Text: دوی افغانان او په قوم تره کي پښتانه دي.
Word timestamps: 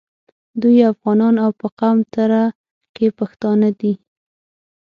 دوی 0.61 0.77
افغانان 0.91 1.35
او 1.43 1.49
په 1.59 1.67
قوم 1.79 1.97
تره 2.13 2.41
کي 2.95 3.07
پښتانه 3.19 3.69
دي. 3.79 3.93